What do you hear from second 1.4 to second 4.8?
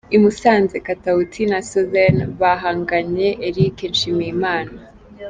na Sosthene bahagamye Eric Nshimiyimana.